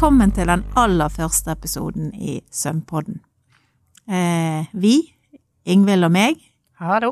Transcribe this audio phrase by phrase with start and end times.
[0.00, 3.18] Velkommen til den aller første episoden i Søvnpodden.
[4.08, 4.94] Eh, vi,
[5.68, 6.38] Ingvild og meg,
[6.80, 7.10] Hallo.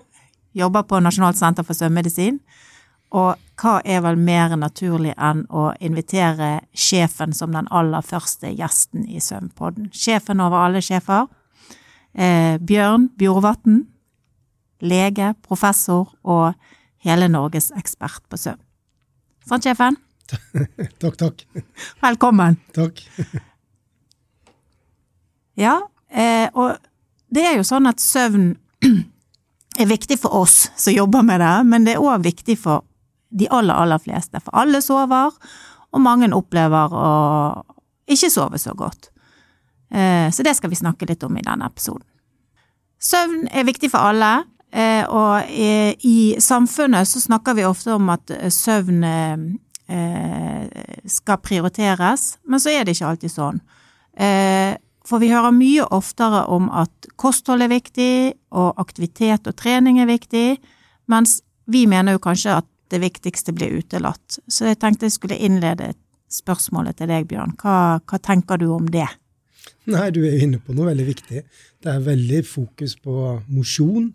[0.56, 2.38] jobber på Nasjonalt senter for søvnmedisin.
[3.10, 9.04] Og hva er vel mer naturlig enn å invitere sjefen som den aller første gjesten
[9.04, 9.92] i Søvnpodden?
[9.92, 11.28] Sjefen over alle sjefer.
[12.14, 13.82] Eh, Bjørn Bjorvatn.
[14.80, 16.54] Lege, professor og
[17.04, 18.64] hele Norges ekspert på søvn.
[19.44, 20.00] Sant, sjefen?
[21.00, 21.46] Takk, takk.
[22.00, 22.56] Velkommen.
[22.76, 23.04] Takk.
[25.58, 25.80] Ja,
[26.14, 26.76] eh, og
[27.34, 28.52] det er jo sånn at søvn
[29.82, 32.84] er viktig for oss som jobber med det, men det er òg viktig for
[33.34, 34.38] de aller, aller fleste.
[34.38, 35.34] For alle sover,
[35.90, 37.08] og mange opplever å
[38.06, 39.10] ikke sove så godt.
[39.90, 42.06] Eh, så det skal vi snakke litt om i denne episoden.
[43.02, 48.30] Søvn er viktig for alle, eh, og i, samfunnet så snakker vi ofte om at
[48.54, 49.02] søvn
[51.08, 53.60] skal prioriteres, men så er det ikke alltid sånn.
[54.18, 54.74] Eh,
[55.08, 60.10] for vi hører mye oftere om at kosthold er viktig, og aktivitet og trening er
[60.10, 60.58] viktig,
[61.08, 64.38] mens vi mener jo kanskje at det viktigste blir utelatt.
[64.48, 65.94] Så jeg tenkte jeg skulle innlede
[66.32, 67.56] spørsmålet til deg, Bjørn.
[67.60, 69.08] Hva, hva tenker du om det?
[69.88, 71.42] Nei, du er jo inne på noe veldig viktig.
[71.80, 74.10] Det er veldig fokus på mosjon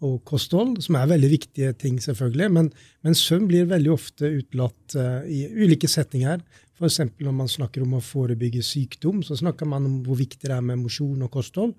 [0.00, 2.48] og kosthold, som er veldig viktige ting, selvfølgelig.
[2.54, 2.70] Men,
[3.04, 6.40] men søvn blir veldig ofte utelatt uh, i ulike setninger.
[6.80, 7.00] F.eks.
[7.20, 10.64] når man snakker om å forebygge sykdom, så snakker man om hvor viktig det er
[10.64, 11.74] med mosjon og kosthold.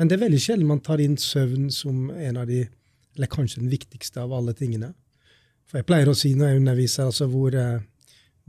[0.00, 2.62] Men det er veldig sjelden man tar inn søvn som en av de,
[3.18, 4.94] eller kanskje den viktigste av alle tingene.
[5.68, 7.82] For jeg pleier å si når jeg underviser, altså hvor, uh,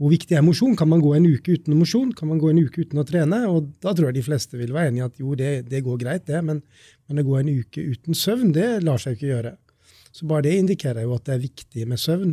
[0.00, 0.72] hvor viktig er mosjon?
[0.80, 2.14] Kan man gå en uke uten mosjon?
[2.16, 3.42] Kan man gå en uke uten å trene?
[3.52, 5.98] Og da tror jeg de fleste vil være enig i at jo, det, det går
[6.00, 6.40] greit, det.
[6.46, 6.62] Men,
[7.04, 9.52] men å gå en uke uten søvn, det lar seg ikke gjøre.
[10.16, 12.32] Så bare det indikerer jo at det er viktig med søvn.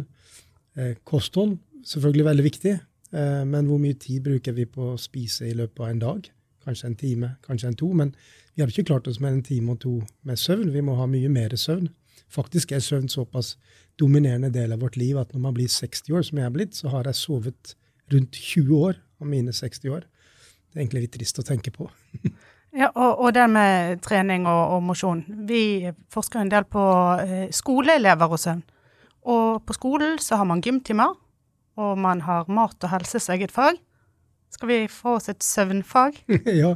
[0.80, 1.58] Eh, kosthold,
[1.92, 2.74] selvfølgelig veldig viktig.
[3.12, 6.32] Eh, men hvor mye tid bruker vi på å spise i løpet av en dag?
[6.64, 7.92] Kanskje en time, kanskje en to.
[7.92, 8.16] Men
[8.56, 10.72] vi hadde ikke klart oss med en time og to med søvn.
[10.72, 11.92] Vi må ha mye mer søvn.
[12.32, 13.56] Faktisk er søvn såpass
[14.00, 16.78] dominerende del av vårt liv at når man blir 60 år, som jeg er blitt,
[16.78, 17.74] så har jeg sovet
[18.14, 20.06] rundt 20 år av mine 60 år.
[20.68, 21.90] Det er egentlig litt trist å tenke på.
[22.78, 25.24] Ja, og, og det med trening og, og mosjon.
[25.50, 26.84] Vi forsker en del på
[27.24, 28.60] eh, skoleelever og søvn.
[29.28, 31.16] Og på skolen så har man gymtimer,
[31.80, 33.80] og man har mat og helses eget fag.
[34.54, 36.22] Skal vi få oss et søvnfag?
[36.62, 36.76] ja,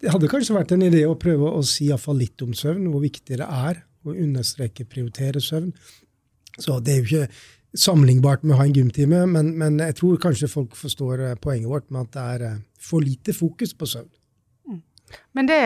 [0.00, 3.04] det hadde kanskje vært en idé å prøve å si iallfall litt om søvn, hvor
[3.04, 5.72] viktig det er å understreke prioritere søvn.
[6.58, 7.28] Så det er jo ikke
[7.78, 11.70] sammenlignbart med å ha en gymtime, men, men, jeg tror kanskje folk forstår eh, poenget
[11.70, 14.10] vårt med at det er eh, for lite fokus på søvn.
[15.36, 15.58] Men det,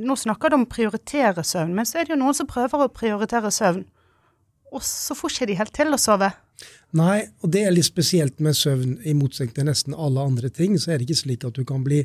[0.00, 2.92] nå snakker du om prioritere søvn, men så er det jo noen som prøver å
[2.92, 3.82] prioritere søvn,
[4.74, 6.30] og så får ikke de helt til å sove.
[6.96, 8.96] Nei, og det er litt spesielt med søvn.
[9.06, 11.84] I motsetning til nesten alle andre ting, så er det ikke slik at du kan
[11.86, 12.04] bli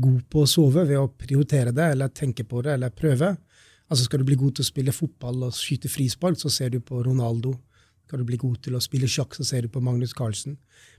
[0.00, 3.34] god på å sove ved å prioritere det, eller tenke på det, eller prøve.
[3.90, 6.78] Altså Skal du bli god til å spille fotball og skyte frispark, så ser du
[6.80, 7.56] på Ronaldo.
[8.06, 10.56] Skal du bli god til å spille sjakk, så ser du på Magnus Carlsen.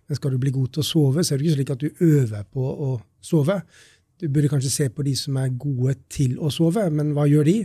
[0.08, 2.04] Men skal du bli god til å sove, så er det ikke slik at du
[2.08, 2.90] øver på å
[3.24, 3.62] sove.
[4.20, 7.48] Du burde kanskje se på de som er gode til å sove, men hva gjør
[7.48, 7.56] de?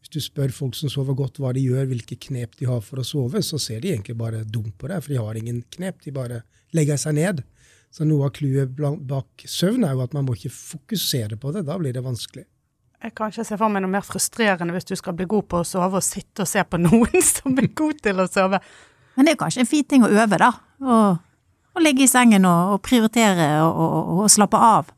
[0.00, 3.02] Hvis du spør folk som sover godt hva de gjør, hvilke knep de har for
[3.02, 6.00] å sove, så ser de egentlig bare dumt på det, for de har ingen knep.
[6.04, 6.42] De bare
[6.76, 7.44] legger seg ned.
[7.92, 11.64] Så noe av clouet bak søvn er jo at man må ikke fokusere på det.
[11.68, 12.46] Da blir det vanskelig.
[13.04, 15.60] Jeg kan ikke se for meg noe mer frustrerende hvis du skal bli god på
[15.60, 18.60] å sove og sitte og se på noen som er god til å sove.
[19.16, 20.52] Men det er kanskje en fin ting å øve, da.
[21.76, 24.92] Å ligge i sengen og, og prioritere og, og, og, slappe av.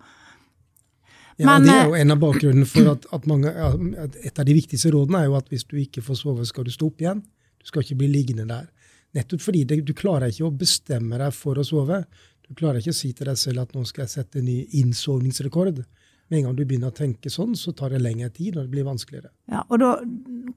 [1.38, 4.46] Ja, Men, Det er jo en av bakgrunnen for at, at, mange, at, et av
[4.46, 7.02] de viktigste rådene er jo at hvis du ikke får sove, skal du stå opp
[7.02, 7.22] igjen.
[7.62, 8.66] Du skal ikke bli liggende der.
[9.14, 12.02] Nettopp fordi det, du klarer ikke å bestemme deg for å sove.
[12.46, 14.58] Du klarer ikke å si til deg selv at nå skal jeg sette en ny
[14.80, 15.82] innsovningsrekord.
[16.28, 18.72] Med en gang du begynner å tenke sånn, så tar det lengre tid, og det
[18.74, 19.30] blir vanskeligere.
[19.48, 19.94] Ja, Og da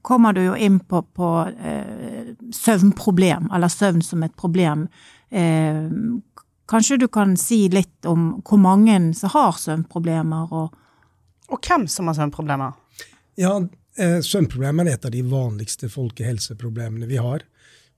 [0.04, 4.84] kommer du jo inn på, på eh, søvnproblem, eller søvn som et problem.
[5.30, 5.88] Eh,
[6.68, 10.78] kanskje du kan si litt om hvor mange som har søvnproblemer, og
[11.52, 12.72] Og hvem som har søvnproblemer?
[13.36, 13.58] Ja,
[13.96, 17.42] eh, søvnproblemer er et av de vanligste folkehelseproblemene vi har.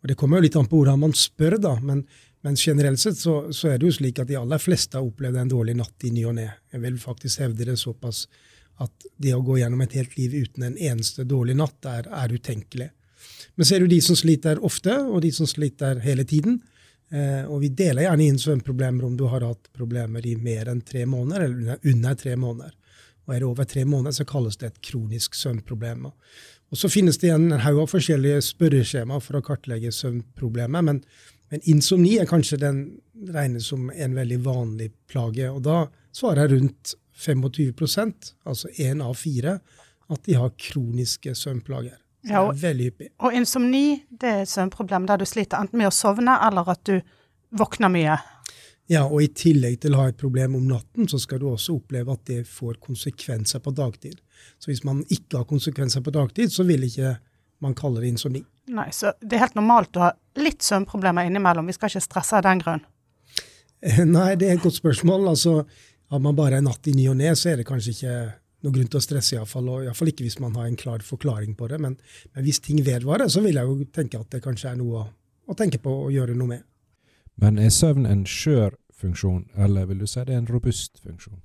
[0.02, 1.76] Og Det kommer jo litt an på hvordan man spør, da.
[1.80, 2.06] men
[2.44, 5.38] men generelt sett så, så, er det jo slik at de aller fleste har opplevd
[5.40, 6.50] en dårlig natt i ny og ne.
[6.74, 8.26] Jeg vil faktisk hevde det såpass
[8.84, 12.34] at det å gå gjennom et helt liv uten en eneste dårlig natt er, er
[12.34, 12.90] utenkelig.
[13.56, 16.58] Men så er det jo de som sliter ofte, og de som sliter hele tiden.
[17.14, 20.82] Eh, og vi deler gjerne inn søvnproblemer om du har hatt problemer i mer enn
[20.84, 22.74] tre måneder, eller under, tre måneder.
[23.24, 26.10] Og er det over tre måneder, så kalles det et kronisk søvnproblem.
[26.10, 30.84] Og så finnes det en haug av forskjellige spørreskjemaer for å kartlegge søvnproblemet.
[30.84, 31.04] men
[31.54, 32.78] men insomni er kanskje den
[33.30, 35.46] regnes som en veldig vanlig plage.
[35.46, 39.60] og Da svarer rundt 25% altså én av fire,
[40.10, 41.94] at de har kroniske søvnplager.
[42.26, 43.08] Ja, og- veldig hyppig.
[43.20, 46.82] Og insomni det er et søvnproblem der du sliter enten med å sovne, eller at
[46.84, 47.00] du
[47.52, 48.18] våkner mye.
[48.88, 51.78] Ja, og i tillegg til å ha et problem om natten, så skal du også
[51.80, 54.20] oppleve at det får konsekvenser på dagtid.
[54.58, 57.16] Så hvis man ikke har konsekvenser på dagtid, så vil ikke
[57.60, 58.44] man kalle det insomni.
[58.72, 61.66] Nei, så det er helt normalt å ha litt søvnproblemer innimellom.
[61.68, 62.84] Vi skal ikke stresse av den grunn.
[63.84, 65.28] Eh, Nei, det er et godt spørsmål.
[65.34, 65.58] Altså,
[66.10, 68.14] har man bare en natt i ny og ne, så er det kanskje ikke
[68.64, 69.68] noe grunn til å stresse, iallfall.
[69.68, 71.80] Og iallfall ikke hvis man har en klar forklaring på det.
[71.84, 71.98] Men,
[72.32, 75.08] men hvis ting vedvarer, så vil jeg jo tenke at det kanskje er noe å,
[75.52, 76.64] å tenke på og gjøre noe med.
[77.40, 81.42] Men er søvn en skjør funksjon, eller vil du si det er en robust funksjon?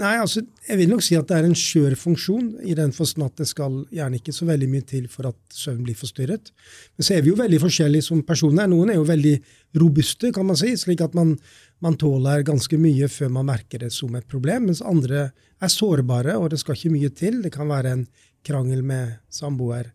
[0.00, 3.26] Nei, altså, jeg vil nok si at det er en skjør funksjon, i den forstand
[3.26, 6.48] at det skal gjerne ikke så veldig mye til for at søvn blir forstyrret.
[6.96, 8.70] Men så er vi jo veldig forskjellige som personer.
[8.72, 9.34] Noen er jo veldig
[9.82, 11.34] robuste, kan man si, slik at man,
[11.84, 15.26] man tåler ganske mye før man merker det som et problem, mens andre
[15.62, 17.42] er sårbare, og det skal ikke mye til.
[17.44, 18.06] Det kan være en
[18.48, 19.92] krangel med samboer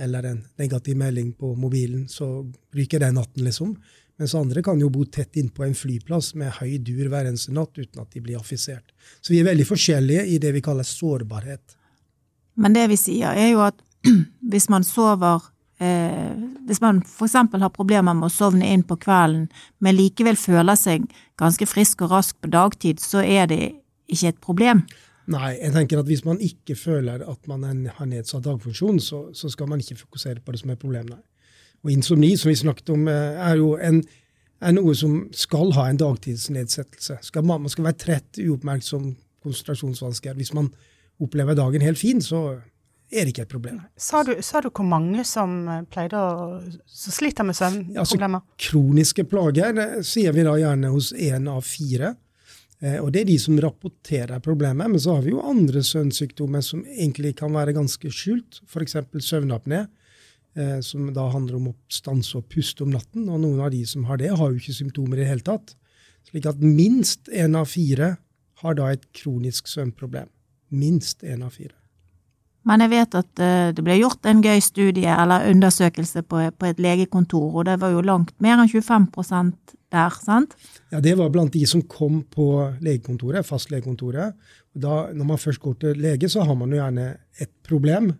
[0.00, 3.74] eller en negativ melding på mobilen, så ryker den natten, liksom.
[4.20, 7.78] Mens andre kan jo bo tett innpå en flyplass med høy dur hver eneste natt
[7.78, 8.92] uten at de blir affisert.
[9.24, 11.76] Så vi er veldig forskjellige i det vi kaller sårbarhet.
[12.60, 13.80] Men det vi sier, er jo at
[14.52, 15.40] hvis man sover
[15.80, 16.36] eh,
[16.68, 17.34] Hvis man f.eks.
[17.34, 19.48] har problemer med å sovne inn på kvelden,
[19.80, 21.08] men likevel føler seg
[21.40, 23.62] ganske frisk og rask på dagtid, så er det
[24.06, 24.84] ikke et problem.
[25.30, 29.48] Nei, jeg tenker at hvis man ikke føler at man har nedsatt dagfunksjon, så, så
[29.52, 31.20] skal man ikke fokusere på det som er problemet.
[31.84, 34.02] Og insomni, som vi snakket om, eh, er jo en,
[34.60, 37.20] er noe som skal ha en dagtidsnedsettelse.
[37.22, 40.36] Skal man, man skal være trett, uoppmerksom, konsentrasjonsvansker.
[40.36, 40.68] Hvis man
[41.20, 42.60] opplever dagen helt fin, så
[43.10, 43.80] er det ikke et problem.
[43.98, 47.58] Sa du, sa du hvor mange som eh, pleide å som sliter med
[47.98, 48.18] Altså,
[48.60, 52.14] kroniske plager det sier vi da gjerne hos én av fire.
[52.80, 54.88] Eh, og det er de som rapporterer problemet.
[54.88, 58.62] Men så har vi jo andre søvnsykdommer som egentlig kan være ganske skjult.
[58.68, 58.96] F.eks.
[59.26, 59.84] søvnapné,
[60.56, 63.28] eh, som da handler om å stanse og puste om natten.
[63.28, 65.74] Og noen av de som har det, har jo ikke symptomer i det hele tatt.
[66.30, 68.14] Slik at minst én av fire
[68.62, 70.28] har da et kronisk søvnproblem.
[70.70, 71.74] Minst én av fire.
[72.68, 76.68] Men jeg vet at eh, det ble gjort en gøy studie eller undersøkelse på, på
[76.68, 80.54] et legekontor, og det var jo langt mer enn 25% der, sant?
[80.92, 82.46] Ja, Det var blant de som kom på
[82.84, 84.36] legekontoret, fastlegekontoret.
[84.76, 87.06] Da, når man først går til lege, så har man jo gjerne
[87.40, 88.12] et problem.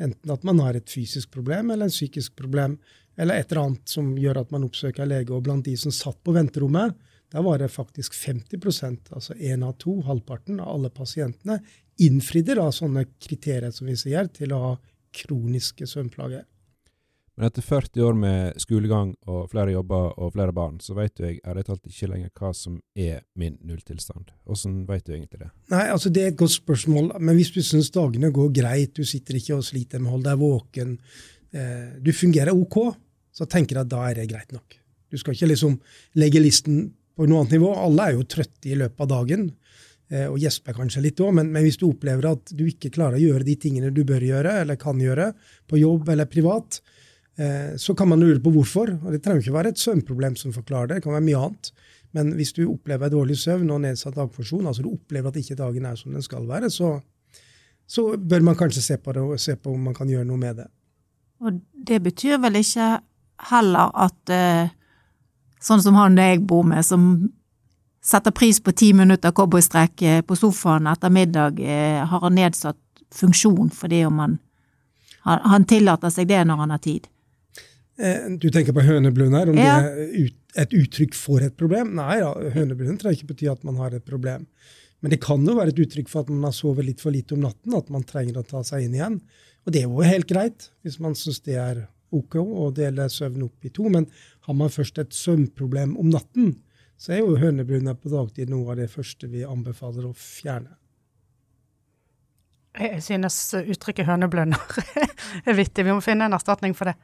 [0.00, 2.78] Enten at man har et fysisk problem eller en psykisk problem,
[3.20, 5.34] eller et eller annet som gjør at man oppsøker lege.
[5.34, 6.96] Og blant de som satt på venterommet,
[7.30, 11.60] der var det faktisk 50% altså én av to, halvparten av alle pasientene,
[12.00, 14.72] innfridde da sånne kriterier som vi sier, til å ha
[15.14, 16.46] kroniske søvnplager.
[17.40, 21.24] Men etter 40 år med skolegang og flere jobber og flere barn, så vet jo
[21.24, 24.28] jeg ærlig talt ikke lenger hva som er min nulltilstand.
[24.44, 25.48] Åssen vet du egentlig det?
[25.72, 27.08] Nei, altså Det er et godt spørsmål.
[27.16, 30.28] Men hvis du syns dagene går greit, du sitter ikke og sliter med å holde
[30.28, 30.92] deg våken,
[31.56, 32.78] eh, du fungerer ok,
[33.32, 34.76] så tenker jeg at da er det greit nok.
[35.08, 35.80] Du skal ikke liksom
[36.20, 37.72] legge listen på noe annet nivå.
[37.72, 39.50] Alle er jo trøtte i løpet av dagen,
[40.12, 43.16] eh, og gjesper kanskje litt òg, men, men hvis du opplever at du ikke klarer
[43.16, 45.32] å gjøre de tingene du bør gjøre, eller kan gjøre,
[45.64, 46.82] på jobb eller privat,
[47.80, 48.90] så kan man lure på hvorfor.
[49.00, 51.70] Og det trenger ikke være et søvnproblem som forklarer det, det kan være mye annet.
[52.16, 55.86] Men hvis du opplever dårlig søvn og nedsatt dagfunksjon, altså du opplever at ikke dagen
[55.86, 56.96] er som den skal være, så,
[57.86, 60.40] så bør man kanskje se på det og se på om man kan gjøre noe
[60.40, 60.66] med det.
[61.40, 62.88] Og det betyr vel ikke
[63.50, 64.72] heller at eh,
[65.62, 67.30] sånn som han jeg bor med, som
[68.04, 72.80] setter pris på ti minutter cowboystrekk eh, på sofaen etter middag, eh, har han nedsatt
[73.14, 74.36] funksjon fordi om han,
[75.24, 77.08] han tillater seg det når han har tid.
[77.98, 79.80] Eh, Du tenker på høneblund her, om Ja.
[79.82, 81.94] det er ut, et uttrykk for et problem?
[81.94, 84.46] Nei, ja, høneblund trenger ikke bety at man har et problem.
[85.02, 87.32] Men det kan jo være et uttrykk for at man har sovet litt for lite
[87.32, 89.20] om natten, at man trenger å ta seg inn igjen.
[89.66, 93.42] Og det er jo helt greit, hvis man syns det er ok å dele søvn
[93.44, 93.88] opp i to.
[93.88, 94.06] Men
[94.42, 96.56] har man først et søvnproblem om natten,
[96.98, 100.76] så er jo høneblundet på dagtid noe av det første vi anbefaler å fjerne.
[102.78, 104.60] Jeg synes uttrykket høneblunder
[105.48, 105.84] er vittig.
[105.84, 106.94] Vi må finne en erstatning for det.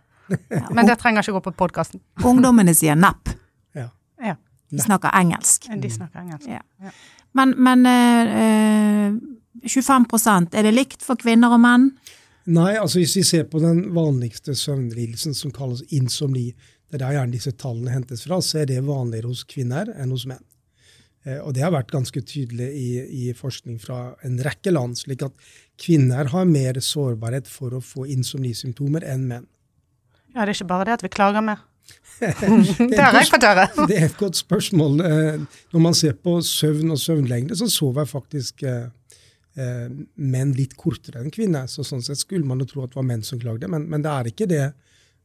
[0.50, 2.00] Ja, Men det trenger ikke gå på podkasten.
[2.26, 3.30] Ungdommene sier napp.
[3.76, 3.88] Ja.
[4.23, 4.37] Ja,
[4.73, 5.68] De snakker engelsk.
[5.83, 6.49] de snakker engelsk.
[6.50, 6.62] Ja.
[6.83, 6.90] Ja.
[7.37, 9.12] Men, men eh, eh,
[9.66, 11.90] 25% er det likt for kvinner og menn?
[12.47, 16.52] Nei, altså hvis vi ser på den vanligste søvnlidelsen som kalles insomni,
[16.87, 20.12] det er der gjerne disse tallene hentes fra, så er det vanligere hos kvinner enn
[20.14, 20.45] hos menn.
[21.26, 22.90] Eh, Og det har vært ganske tydelig i,
[23.26, 25.35] i forskning fra en rekke land, slik at
[25.83, 29.49] kvinner har mer sårbarhet for å få insomnisymptomer enn menn.
[30.37, 31.64] Ja, det er ikke bare det at vi klager mer.
[32.21, 33.66] Det har jeg fått høre.
[33.88, 35.00] Det er et godt spørsmål.
[35.05, 38.88] Eh, Når man ser på søvn og søvnlengde, så sover faktisk eh,
[39.57, 41.69] eh, menn litt kortere enn kvinner.
[41.69, 44.05] Så sånn sett skulle man jo tro at det var menn som klagde, men, men
[44.05, 44.64] det er ikke det.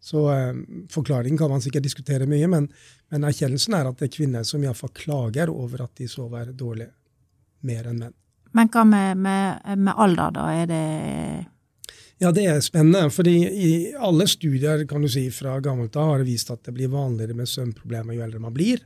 [0.03, 2.67] Så eh, Forklaringen kan man sikkert diskutere mye, men,
[3.11, 6.89] men erkjennelsen er at det er kvinner som iallfall klager over at de sover dårlig
[7.67, 8.17] mer enn menn.
[8.57, 10.47] Men hva med, med, med alder, da?
[10.59, 10.85] Er det
[12.21, 13.09] Ja, det er spennende.
[13.09, 16.75] fordi i alle studier kan du si, fra gammelt av har det vist at det
[16.75, 18.83] blir vanligere med søvnproblemer jo eldre man blir.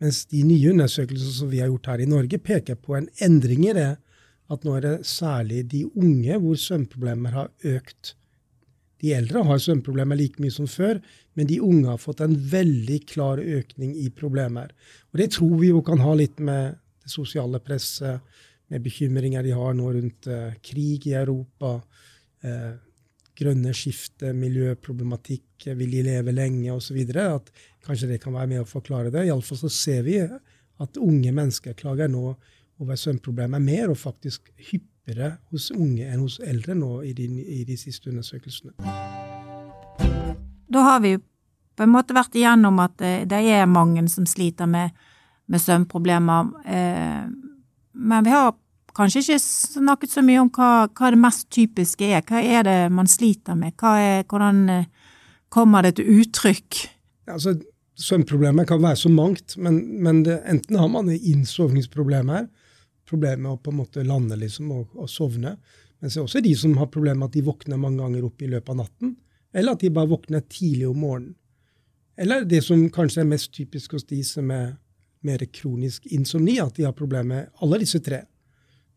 [0.00, 3.66] Mens de nye undersøkelsene som vi har gjort her i Norge, peker på en endring
[3.68, 3.90] i det.
[4.48, 8.14] At nå er det særlig de unge hvor søvnproblemer har økt.
[9.04, 11.02] De eldre har søvnproblemer like mye som før,
[11.36, 14.72] men de unge har fått en veldig klar økning i problemer.
[15.12, 18.24] Og Det tror vi jo kan ha litt med det sosiale presset,
[18.72, 21.82] med bekymringer de har nå rundt eh, krig i Europa,
[22.44, 22.72] eh,
[23.38, 27.00] grønne skifte, miljøproblematikk, eh, vil de leve lenge osv.
[27.16, 27.50] At
[27.84, 29.26] kanskje det kan være med å forklare det.
[29.26, 32.34] Iallfall så ser vi at unge mennesker klager nå
[32.82, 37.28] over søvnproblemer mer, og faktisk hyppigere hos unge enn hos eldre nå i de,
[37.60, 38.74] i de siste undersøkelsene.
[40.72, 41.18] Da har vi
[41.76, 44.92] på en måte vært igjennom at det, det er mange som sliter med,
[45.46, 46.52] med søvnproblemer.
[46.66, 47.24] Eh,
[47.92, 48.54] men vi har
[48.96, 52.24] kanskje ikke snakket så mye om hva, hva det mest typiske er.
[52.26, 53.76] Hva er det man sliter med?
[53.78, 54.88] Er, hvordan eh,
[55.52, 56.82] kommer det til uttrykk?
[57.32, 57.56] Altså,
[58.02, 62.48] Søvnproblemer kan være så mangt, men, men det, enten har man innsovningsproblemer,
[63.08, 65.58] problemer med å på en måte lande liksom, og, og sovne,
[66.00, 68.24] men så er det også de som har problemer med at de våkner mange ganger
[68.26, 69.12] opp i løpet av natten,
[69.52, 71.34] eller at de bare våkner tidlig om morgenen.
[72.16, 74.74] Eller det som kanskje er mest typisk hos de som er
[75.24, 78.24] mer kronisk insomni, at de har problemer med alle disse tre.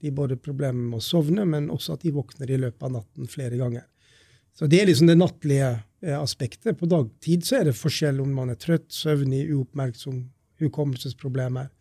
[0.06, 3.30] De både problemer med å sovne, men også at de våkner i løpet av natten
[3.32, 3.88] flere ganger.
[4.56, 5.72] Så Det er liksom det nattlige
[6.02, 6.78] eh, aspektet.
[6.80, 10.22] På dagtid så er det forskjell om man er trøtt, søvnig, uoppmerksom,
[10.62, 11.72] hukommelsesproblemer,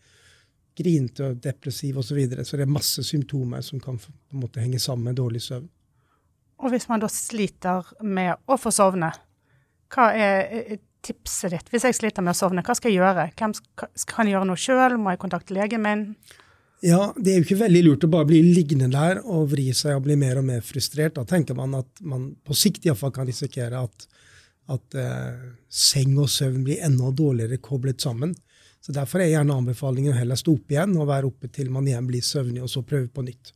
[0.75, 2.09] grinete, depressiv osv.
[2.09, 2.45] Så, videre.
[2.45, 5.69] så det er masse symptomer som kan på en måte henge sammen med dårlig søvn.
[6.65, 9.13] Og hvis man da sliter med å få sovne,
[9.95, 11.69] hva er tipset ditt?
[11.71, 13.29] Hvis jeg sliter med å sovne, hva skal jeg gjøre?
[13.39, 14.97] Hvem skal, kan jeg gjøre noe sjøl?
[14.99, 16.07] Må jeg kontakte legen min?
[16.85, 19.97] Ja, Det er jo ikke veldig lurt å bare bli liggende der og vri seg
[19.97, 21.17] og bli mer og mer frustrert.
[21.17, 24.05] Da tenker man at man på sikt iallfall kan risikere at,
[24.69, 28.35] at eh, seng og søvn blir enda dårligere koblet sammen.
[28.85, 31.89] Så Derfor er gjerne anbefalingen å heller stå opp igjen og være oppe til man
[31.89, 33.55] igjen blir søvnig, og så prøve på nytt.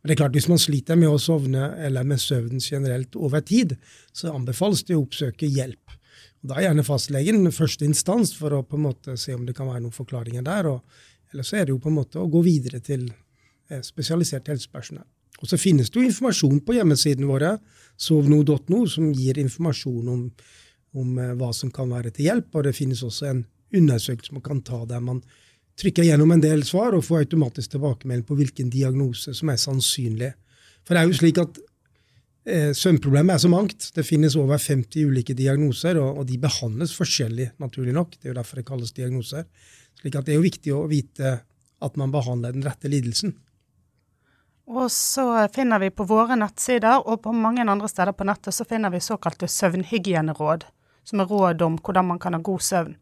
[0.00, 3.44] Men det er klart, hvis man sliter med å sovne eller med søvn generelt over
[3.44, 3.76] tid,
[4.16, 5.98] så anbefales det å oppsøke hjelp.
[6.42, 9.54] Og da er gjerne fastlegen første instans for å på en måte se om det
[9.60, 10.72] kan være noen forklaringer der.
[10.72, 14.50] og eller så er det jo på en måte å gå videre til eh, spesialisert
[14.52, 15.06] helsepersonell.
[15.42, 17.56] Og så finnes det jo informasjon på hjemmesiden våre,
[17.98, 20.26] sovno.no, som gir informasjon om,
[20.94, 22.52] om, eh, hva som kan være til hjelp.
[22.54, 25.22] Og det finnes også en undersøkelse man kan ta der man
[25.80, 30.32] trykker gjennom en del svar og får automatisk tilbakemelding på hvilken diagnose som er sannsynlig.
[30.84, 31.60] For det er jo slik at
[32.42, 33.90] søvnproblemet er så mangt.
[33.94, 38.16] Det finnes over 50 ulike diagnoser, og de behandles forskjellig, naturlig nok.
[38.18, 39.44] Det er jo derfor det kalles diagnoser.
[40.00, 41.36] Slik at det er jo viktig å vite
[41.82, 43.36] at man behandler den rette lidelsen.
[44.72, 48.66] Og så finner vi på våre nettsider og på mange andre steder på nettet så
[48.68, 50.64] finner vi såkalte søvnhygieneråd,
[51.04, 52.94] som er råd om hvordan man kan ha god søvn.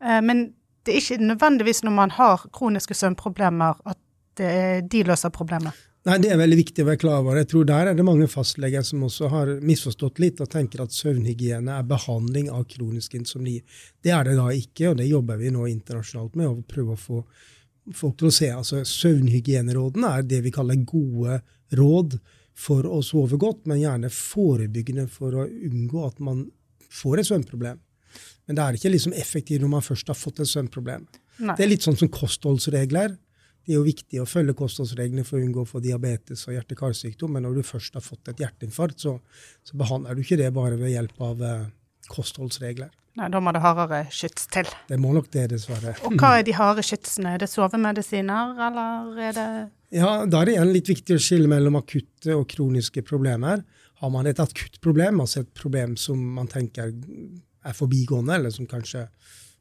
[0.00, 0.46] Eh, men
[0.84, 4.00] det er ikke nødvendigvis når man har kroniske søvnproblemer at
[4.34, 5.70] de løser problemet.
[6.04, 7.38] Nei, Det er veldig viktig å være klar over.
[7.40, 10.92] Jeg tror Der er det mange fastleger som også har misforstått litt og tenker at
[10.92, 13.62] søvnhygiene er behandling av kronisk insomni.
[14.04, 16.46] Det er det da ikke, og det jobber vi nå internasjonalt med.
[16.46, 17.24] å prøve å få
[17.92, 18.50] folk til å se.
[18.52, 21.40] Altså, Søvnhygienerådene er det vi kaller gode
[21.72, 22.18] råd
[22.54, 26.50] for å sove godt, men gjerne forebyggende for å unngå at man
[26.90, 27.80] får et søvnproblem.
[28.46, 31.06] Men det er ikke liksom effektivt når man først har fått et søvnproblem.
[31.40, 31.56] Nei.
[31.56, 33.16] Det er litt sånn som kostholdsregler.
[33.64, 37.32] Det er jo viktig å følge kostholdsreglene for å unngå å få diabetes og hjerte-karsykdom,
[37.36, 39.16] men når du først har fått et hjerteinfarkt, så,
[39.64, 41.62] så, behandler du ikke det bare ved hjelp av eh,
[42.12, 42.92] kostholdsregler.
[43.14, 44.68] Nei, Da må det hardere skyts til.
[44.88, 45.94] Det må nok det, dessverre.
[46.04, 47.36] Og hva er de harde skytsene?
[47.36, 49.48] Er det sovemedisiner, eller er det
[49.94, 53.62] Ja, Da er det igjen litt viktig å skille mellom akutte og kroniske problemer.
[54.02, 56.90] Har man et akutt problem, altså et problem som man tenker
[57.64, 59.06] er forbigående, eller som kanskje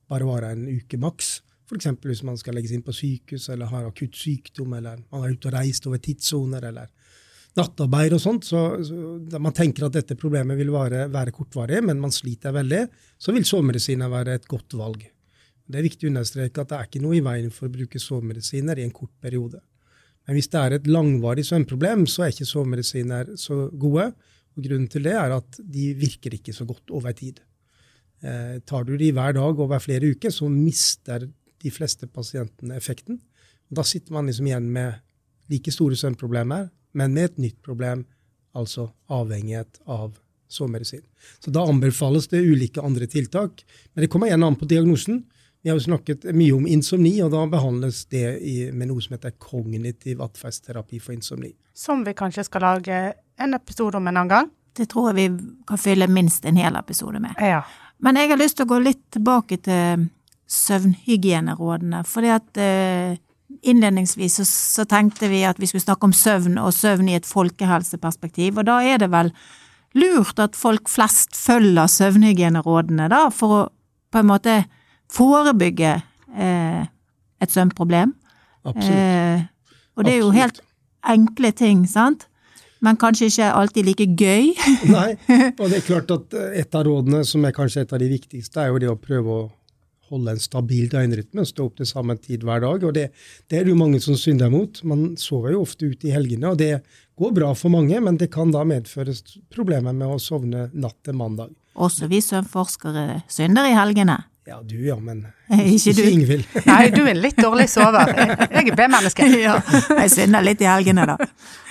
[0.09, 1.87] bare varer en uke maks, F.eks.
[2.03, 5.49] hvis man skal legges inn på sykehus eller har akutt sykdom, eller man er ute
[5.49, 6.91] og reist over tidssoner eller
[7.57, 12.01] nattarbeid og sånt, så, så man tenker at dette problemet vil være, være, kortvarig, men
[12.01, 12.85] man sliter veldig,
[13.21, 15.05] så vil sovemedisiner være et godt valg.
[15.63, 18.01] Det er viktig å understreke at det er ikke noe i veien for å bruke
[18.01, 19.61] sovemedisiner i en kort periode.
[20.25, 24.09] Men hvis det er et langvarig søvnproblem, så er ikke sovemedisiner så gode.
[24.55, 27.41] og Grunnen til det er at de virker ikke så godt over tid.
[28.23, 31.27] Eh, tar du de hver dag over flere uker, så mister
[31.63, 33.19] de fleste pasientene effekten.
[33.73, 34.99] Da sitter man liksom igjen med
[35.51, 38.05] like store søvnproblemer, men med et nytt problem,
[38.53, 40.17] altså avhengighet av
[40.53, 41.01] sovemedisin.
[41.39, 43.63] Så da anbefales det ulike andre tiltak.
[43.93, 45.23] Men det kommer igjen an på diagnosen.
[45.63, 49.15] Vi har jo snakket mye om insomni, og da behandles det i, med noe som
[49.15, 51.53] heter kognitiv atferdsterapi for insomni.
[51.73, 52.99] Som vi kanskje skal lage
[53.41, 54.51] en episode om en annen gang.
[54.75, 57.37] Det tror jeg vi kan fylle minst en hel episode med.
[57.39, 57.63] Ja.
[58.03, 60.07] Men jeg har lyst til å gå litt tilbake til
[60.53, 63.17] søvnhygienerådene, fordi at eh,
[63.63, 67.29] innledningsvis så, så, tenkte vi at vi skulle snakke om søvn, og søvn i et
[67.29, 69.31] folkehelseperspektiv, og da er det vel
[69.97, 73.63] lurt at folk flest følger søvnhygienerådene, da, for å
[74.13, 74.59] på en måte
[75.13, 75.95] forebygge
[76.37, 76.83] eh,
[77.41, 78.13] et søvnproblem.
[78.63, 78.93] Absolutt.
[78.93, 79.47] Eh,
[79.97, 80.61] og det er jo helt
[81.09, 82.27] enkle ting, sant?
[82.83, 84.51] Men kanskje ikke alltid like gøy.
[84.91, 85.09] Nei,
[85.61, 88.59] og det er klart at et av rådene, som er kanskje et av de viktigste,
[88.59, 89.43] er jo det å prøve å
[90.13, 92.85] holde en stabil døgnrytme, stå opp til samme tid hver dag.
[92.87, 93.09] og Det,
[93.49, 94.83] det er det jo mange som synder mot.
[94.87, 96.77] Man sover jo ofte ute i helgene, og det
[97.19, 99.15] går bra for mange, men det kan da medføre
[99.53, 101.53] problemer med å sovne natt til mandag.
[101.73, 104.21] Også vi søvnforskere synder i helgene.
[104.45, 106.47] Ja, du ja, men ikke, ikke Ingvild.
[106.67, 108.11] Nei, du er litt dårlig sover.
[108.11, 109.27] Jeg er B-menneske.
[109.45, 109.57] ja,
[110.01, 111.15] jeg synder litt i helgene, da.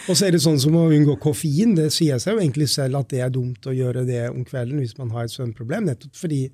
[0.09, 1.77] Og så er det sånn som å unngå koffein.
[1.77, 4.81] Det sier seg jo egentlig selv at det er dumt å gjøre det om kvelden
[4.81, 6.47] hvis man har et søvnproblem, nettopp fordi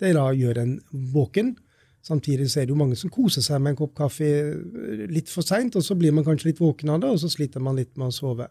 [0.00, 0.72] det da gjør en
[1.12, 1.54] våken.
[2.02, 4.28] Samtidig så er det jo mange som koser seg med en kopp kaffe
[5.12, 7.62] litt for seint, og så blir man kanskje litt våken av det, og så sliter
[7.62, 8.48] man litt med å sove.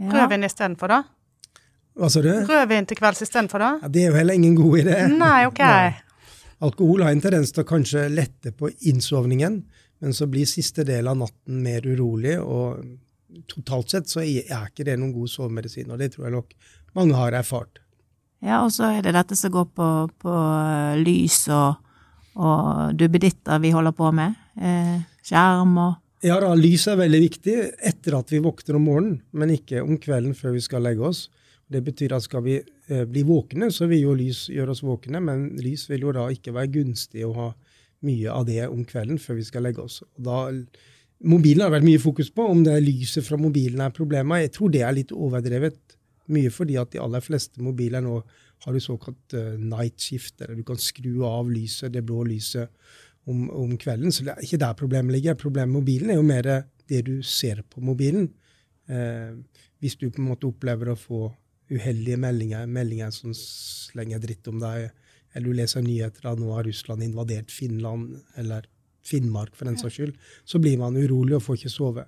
[0.00, 0.12] Ja.
[0.14, 1.02] Rødvin istedenfor, da?
[2.00, 2.30] Hva sa du?
[2.48, 3.72] Rødvin til kvelds istedenfor, da?
[3.82, 4.96] Ja, det er jo heller ingen god idé.
[5.12, 5.60] Nei, ok.
[5.60, 6.30] Nei.
[6.64, 9.60] Alkohol har en tendens til å kanskje lette på innsovningen,
[10.00, 14.88] men så blir siste del av natten mer urolig, og totalt sett så er ikke
[14.88, 16.56] det noen god sovemedisin, og det tror jeg nok
[16.96, 17.82] mange har erfart.
[18.40, 19.88] Ja, og så er det dette som går på,
[20.22, 20.36] på
[21.02, 21.80] lys og,
[22.40, 24.38] og duppeditter vi holder på med.
[24.56, 27.54] Eh, skjerm og Ja da, lys er veldig viktig
[27.88, 31.28] etter at vi våkner om morgenen, men ikke om kvelden før vi skal legge oss.
[31.70, 35.22] Det betyr at skal vi eh, bli våkne, så vil jo lys gjøre oss våkne,
[35.24, 37.48] men lys vil jo da ikke være gunstig å ha
[38.04, 40.00] mye av det om kvelden før vi skal legge oss.
[40.18, 40.42] Og da,
[41.30, 44.44] mobilen har vært mye fokus på om det er lyset fra mobilen er problemet.
[44.44, 45.80] Jeg tror det er litt overdrevet.
[46.30, 48.20] Mye fordi at de aller fleste mobiler nå
[48.64, 52.70] har du såkalt uh, night shift, eller du kan skru av lyset, det blå lyset,
[53.28, 54.12] om, om, kvelden.
[54.12, 55.36] Så det er ikke der problemet ligger.
[55.38, 56.48] Problemet med mobilen er jo mer
[56.90, 58.30] det du ser på mobilen.
[58.90, 59.36] Uh,
[59.80, 61.28] hvis du på en måte opplever å få
[61.70, 64.90] uheldige meldinger, meldinger som slenger dritt om deg,
[65.30, 68.66] eller du leser nyheter at nå har Russland invadert Finland, eller
[69.06, 72.04] Finnmark for den saks skyld, så blir man urolig og får ikke sove.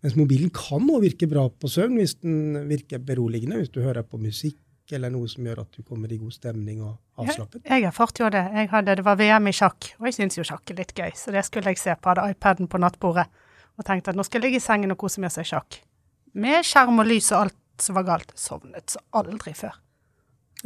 [0.00, 4.06] Mens mobilen kan òg virke bra på søvn hvis den virker beroligende, hvis du hører
[4.06, 4.58] på musikk
[4.96, 7.62] eller noe som gjør at du kommer i god stemning og avslappet.
[7.62, 8.42] Jeg, jeg erfarte jo det.
[8.56, 11.12] Jeg hadde, det var VM i sjakk, og jeg syns jo sjakk er litt gøy,
[11.14, 12.10] så det skulle jeg se på.
[12.10, 13.28] Hadde iPaden på nattbordet
[13.78, 15.78] og tenkte at nå skal jeg ligge i sengen og kose med seg sjakk.
[16.34, 18.34] Med skjerm og lys og alt som var galt.
[18.38, 19.78] Sovnet så aldri før.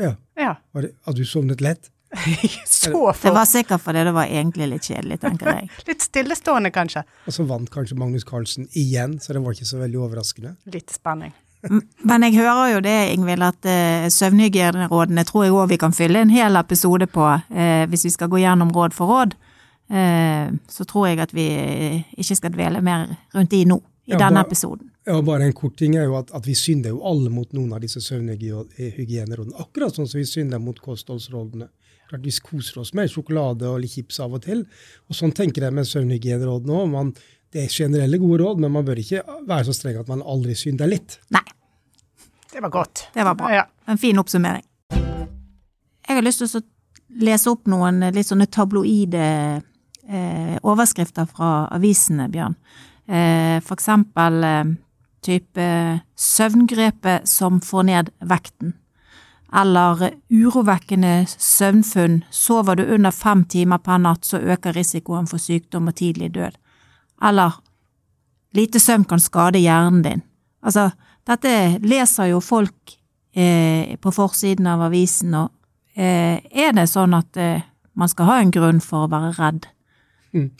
[0.00, 0.14] Ja.
[0.38, 0.56] ja.
[0.74, 1.92] Har du sovnet lett?
[2.66, 3.20] så for.
[3.22, 5.70] Det var sikkert fordi det var egentlig litt kjedelig, tenker jeg.
[5.88, 7.04] litt stillestående, kanskje.
[7.26, 10.54] Og så vant kanskje Magnus Carlsen igjen, så det var ikke så veldig overraskende.
[10.74, 11.34] Litt spenning.
[12.04, 16.20] Men jeg hører jo det, Ingvild, at uh, søvnhygienerådene tror jeg òg vi kan fylle
[16.20, 19.36] en hel episode på, uh, hvis vi skal gå gjennom råd for råd.
[19.88, 21.46] Uh, så tror jeg at vi
[22.16, 24.90] ikke skal dvele mer rundt de nå, i ja, denne bare, episoden.
[25.08, 27.72] Ja, bare en kort ting er jo at, at vi synder jo alle mot noen
[27.72, 29.56] av disse søvnhygienerådene.
[29.60, 31.70] Akkurat sånn som vi synder mot kostholdsrådene.
[32.08, 34.64] Klart Vi koser oss med sjokolade og litt chips av og til.
[35.08, 36.84] Og sånn tenker jeg med søvnhygieneråd nå.
[36.92, 37.12] Man,
[37.54, 40.56] det er generelle gode råd, men man bør ikke være så streng at man aldri
[40.58, 41.18] synder litt.
[41.34, 41.44] Nei.
[42.54, 43.08] Det var godt.
[43.14, 43.50] Det var bra.
[43.50, 43.64] Ja.
[43.90, 44.62] En fin oppsummering.
[46.04, 46.62] Jeg har lyst til å
[47.24, 49.24] lese opp noen litt sånne tabloide
[50.06, 52.54] eh, overskrifter fra avisene, Bjørn.
[53.08, 54.72] Eh, for eksempel eh,
[55.24, 55.66] type
[56.14, 58.74] 'Søvngrepet som får ned vekten'
[59.54, 65.88] eller urovekkende søvnfunn, sover du under fem timer per natt, så øker risikoen for sykdom
[65.92, 66.56] og tidlig død.
[67.22, 67.60] Eller
[68.54, 70.24] lite søvn kan skade hjernen din.
[70.64, 70.90] Altså,
[71.28, 71.52] dette
[71.84, 72.96] leser jo folk
[73.36, 75.52] eh, på forsiden av avisen, og
[75.94, 77.62] eh, er det sånn at eh,
[77.94, 79.68] man skal ha en grunn for å være redd?
[80.34, 80.50] Mm.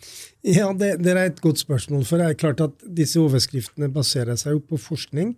[0.46, 2.04] Ja, det, det, er et godt spørsmål.
[2.06, 5.34] For det er klart at disse overskriftene baserer seg jo på forskning.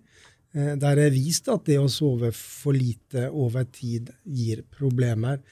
[0.56, 5.42] Eh, der er vist at det å sove for lite over tid gir problemer,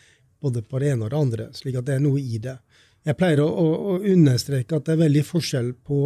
[0.41, 1.49] både på det ene og det andre.
[1.53, 2.57] slik at det er noe i det.
[3.05, 5.99] Jeg pleier å, å, å understreke at det er veldig forskjell på,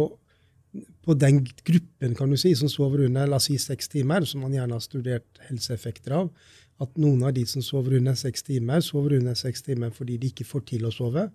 [1.05, 4.43] på, den gruppen kan du si, som sover under la oss si seks timer, som
[4.43, 6.33] man gjerne har studert helseeffekter av.
[6.79, 10.29] at noen av de som sover under seks timer, sover under seks timer fordi de
[10.31, 11.25] ikke får til å sove.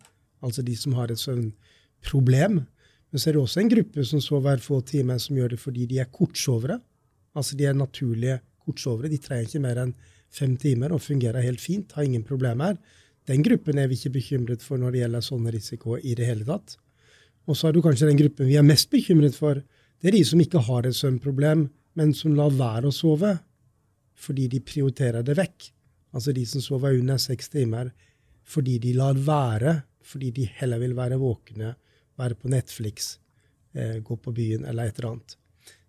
[0.40, 2.62] Altså de som har et søvnproblem.
[2.64, 5.84] Men så er det også en gruppe som sover få timer, som gjør det fordi
[5.86, 6.78] de er kortsovere.
[7.34, 9.10] Altså de er naturlige kortsovere.
[9.12, 9.94] De trenger ikke mer enn
[10.34, 12.78] fem timer og fungerer helt fint, har ingen problemer.
[13.28, 16.46] Den gruppen er vi ikke bekymret for når det gjelder sånne risiko i det hele
[16.48, 16.76] tatt.
[17.48, 19.60] Og så er du kanskje den gruppen vi er mest bekymret for.
[20.00, 23.36] Det er de som ikke har et søvnproblem, men som lar være å sove
[24.24, 25.70] fordi de prioriterer det vekk.
[26.14, 27.90] Altså de som sover under seks timer
[28.44, 31.70] fordi de lar være, fordi de heller vil være våkne,
[32.20, 33.16] være på Netflix,
[33.72, 35.36] eh, gå på byen eller et eller annet.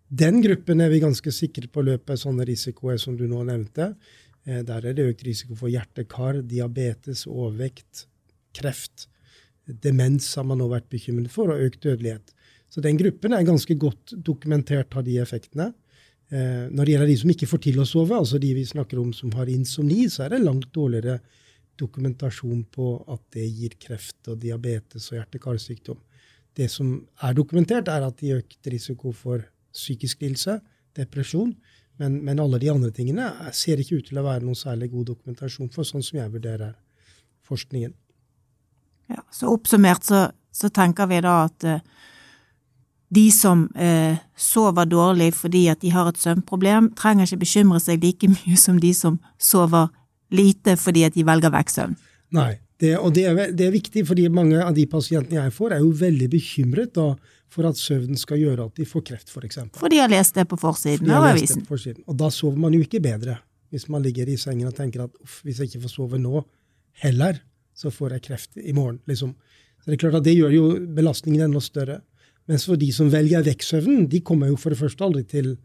[0.09, 3.95] Den gruppen er vi ganske sikre på løper sånne risikoer som du nå nevnte.
[4.45, 8.05] Eh, der er det økt risiko for hjerte-kar, diabetes, overvekt,
[8.53, 9.07] kreft.
[9.65, 12.35] Demens har man nå vært bekymret for, og økt dødelighet.
[12.69, 15.71] Så den gruppen er ganske godt dokumentert av de effektene.
[16.29, 19.01] Eh, når det gjelder de som ikke får til å sove, altså de vi snakker
[19.01, 21.17] om som har insomni, så er det langt dårligere
[21.81, 25.97] dokumentasjon på at det gir kreft og diabetes og hjerte-karsykdom.
[26.55, 26.93] Det som
[27.25, 29.43] er dokumentert, er at de økt risiko for
[29.75, 30.59] psykisk lidelse,
[30.95, 31.53] depresjon,
[31.99, 35.13] men, men, alle de andre tingene ser ikke ut til å være noen særlig god
[35.13, 36.73] dokumentasjon for, sånn som jeg vurderer
[37.47, 37.93] forskningen.
[39.11, 41.79] Ja, Så oppsummert så, så tenker vi da at uh,
[43.15, 48.03] de som uh, sover dårlig fordi at de har et søvnproblem, trenger ikke bekymre seg
[48.03, 49.91] like mye som de som sover
[50.35, 51.97] lite fordi at de velger vekk søvn.
[52.35, 55.77] Nei, det, og det er, det er, viktig, fordi mange av de pasientene jeg får,
[55.77, 57.13] er jo veldig bekymret da,
[57.51, 59.35] for at søvnen skal gjøre at de får kreft, f.eks.
[59.35, 59.79] For, eksempel.
[59.79, 61.63] for de har lest det på forsiden av avisen.
[62.03, 63.37] Og da sover man jo ikke bedre,
[63.71, 66.43] hvis man ligger i sengen og tenker at hvis jeg ikke får sove nå
[67.05, 67.39] heller,
[67.75, 68.99] så får jeg kreft i morgen.
[69.07, 69.35] liksom.
[69.79, 70.65] Så det er klart at det gjør jo
[70.97, 71.99] belastningen enda større.
[72.49, 75.55] Mens for de som velger vekk søvnen, de kommer jo for det første aldri til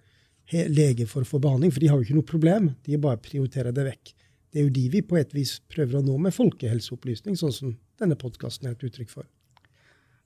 [0.51, 2.71] lege for å få behandling, for de har jo ikke noe problem.
[2.87, 4.13] De bare prioriterer det vekk.
[4.51, 7.77] Det er jo de vi på et vis prøver å nå med folkehelseopplysning, sånn som
[8.01, 9.29] denne podkasten er et uttrykk for.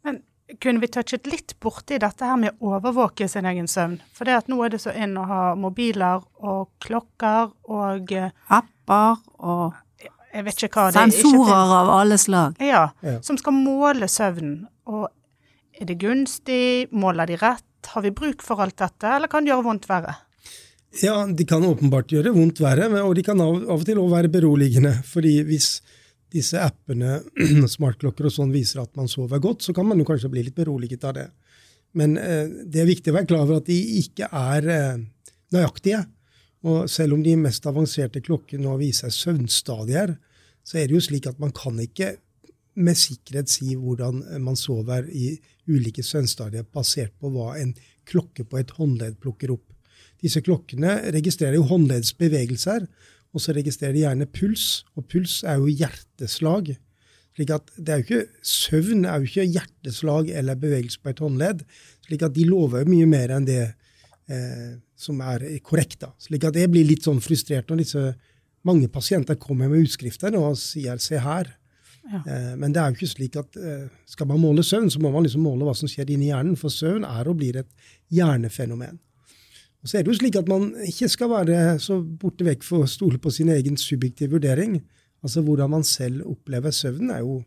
[0.04, 0.22] Men
[0.60, 3.98] kunne vi touchet litt borti dette her med å overvåke sin egen søvn?
[4.16, 8.32] For det at nå er det så inn å ha mobiler og klokker og eh,
[8.52, 9.80] Apper og
[10.34, 11.12] jeg vet ikke hva det er.
[11.14, 12.56] Sensorer av alle slag.
[12.58, 14.64] Ja, ja, som skal måle søvnen.
[14.90, 15.06] Og
[15.78, 16.90] er det gunstig?
[16.90, 17.68] Måler de rett?
[17.92, 20.16] Har vi bruk for alt dette, eller kan det gjøre vondt verre?
[21.02, 24.30] Ja, de kan åpenbart gjøre vondt verre, og de kan av, og til òg være
[24.30, 24.94] beroligende.
[25.04, 25.80] fordi hvis
[26.34, 27.20] disse appene,
[27.76, 30.54] smartklokker og sånn, viser at man sover godt, så kan man jo kanskje bli litt
[30.54, 31.28] beroliget av det.
[31.94, 35.02] Men eh, det er viktig å være klar over at de ikke er eh,
[35.54, 36.04] nøyaktige.
[36.64, 40.16] Og selv om de mest avanserte klokkene nå viser søvnstadier,
[40.64, 42.14] så er det jo slik at man kan ikke
[42.74, 45.36] med sikkerhet si hvordan man sover i
[45.70, 47.74] ulike søvnstadier basert på hva en
[48.08, 49.73] klokke på et håndledd plukker opp.
[50.24, 52.86] Disse klokkene registrerer jo håndleddsbevegelser,
[53.34, 56.76] og så registrerer de gjerne puls, og puls er jo hjerteslag.
[57.34, 61.18] slik at det er jo ikke, Søvn er jo ikke hjerteslag eller bevegelse på et
[61.18, 61.64] håndledd.
[62.06, 63.74] slik at de lover mye mer enn det
[64.28, 66.00] eh, som er korrekt.
[66.00, 66.12] da.
[66.18, 68.14] Slik at jeg blir litt sånn frustrert når disse
[68.64, 71.52] mange pasienter kommer med utskrifter og sier 'se her'.
[72.12, 72.20] Ja.
[72.26, 75.10] Eh, men det er jo ikke slik at eh, skal man måle søvn, så må
[75.10, 76.56] man liksom måle hva som skjer inni hjernen.
[76.56, 77.70] For søvn er og blir et
[78.12, 79.00] hjernefenomen.
[79.84, 82.86] Og så er det jo slik at man ikke skal være så borte vekk for
[82.86, 84.78] å stole på sin egen subjektive vurdering.
[85.20, 87.42] Altså Hvordan man selv opplever søvnen, er jo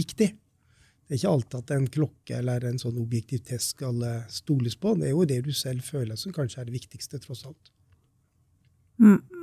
[0.00, 0.30] viktig.
[0.32, 4.78] Det er ikke alltid at en klokke eller en sånn objektiv test skal eh, stoles
[4.80, 4.94] på.
[4.96, 7.72] Det er jo det du selv føler som kanskje er det viktigste, tross alt.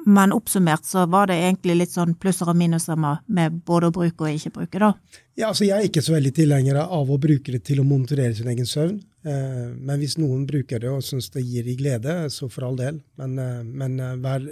[0.06, 4.26] Men oppsummert så var det egentlig litt sånn plusser og minuser med både å bruke
[4.26, 4.94] og ikke bruke, da?
[5.36, 8.34] Ja, altså Jeg er ikke så veldig tilhenger av å bruke det til å monitorere
[8.38, 8.98] sin egen søvn.
[9.28, 12.80] Eh, men hvis noen bruker det og syns det gir i glede, så for all
[12.80, 13.02] del.
[13.20, 14.48] Men, eh, men eh, vær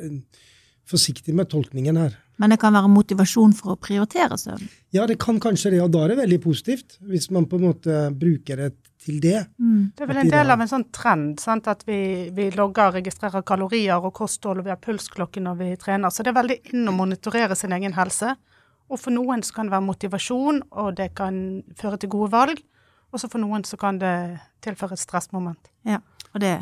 [0.87, 2.17] forsiktig med tolkningen her.
[2.37, 4.67] Men det kan være motivasjon for å prioritere søvn?
[4.93, 6.99] Ja, det kan kanskje det, og da er det veldig positivt.
[7.07, 8.73] Hvis man på en måte bruker det
[9.07, 9.39] til det.
[9.57, 9.93] Mm.
[9.95, 11.69] Det er vel en del av en sånn trend, sant?
[11.71, 11.99] at vi,
[12.35, 16.13] vi logger, registrerer kalorier og kosthold, og vi har pulsklokke når vi trener.
[16.13, 18.35] Så det er veldig inn å monitorere sin egen helse.
[18.87, 22.63] Og for noen så kan det være motivasjon, og det kan føre til gode valg.
[23.11, 24.15] Og så for noen så kan det
[24.63, 25.71] tilføre et stressmoment.
[25.87, 26.01] Ja,
[26.33, 26.57] og det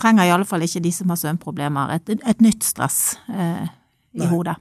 [0.00, 3.68] trenger i alle fall ikke de som har søvnproblemer, et, et nytt stress eh,
[4.16, 4.28] i Nei.
[4.32, 4.56] hodet.